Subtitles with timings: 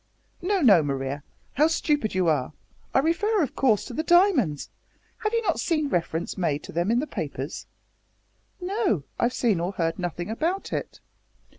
[0.41, 1.21] "No, no, Maria,
[1.53, 2.53] how stupid you are!
[2.91, 4.71] I refer, of course, to the diamonds.
[5.19, 7.67] Have you not seen reference made to them in the papers?"
[8.59, 9.03] "No.
[9.19, 10.99] I've seen or heard nothing about it."